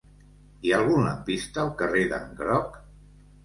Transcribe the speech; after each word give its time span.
Hi 0.69 0.73
ha 0.75 0.79
algun 0.81 1.03
lampista 1.09 1.63
al 1.67 1.71
carrer 1.85 2.05
d'en 2.17 2.29
Groc? 2.43 2.85